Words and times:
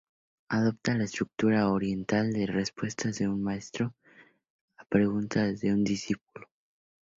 Adopta 0.49 0.95
la 0.95 1.03
estructura 1.03 1.69
oriental 1.71 2.33
de 2.33 2.47
respuestas 2.47 3.19
de 3.19 3.27
un 3.27 3.43
maestro 3.43 3.93
a 4.79 4.85
preguntas 4.85 5.59
de 5.61 5.69
su 5.73 5.83
discípulo. 5.83 6.47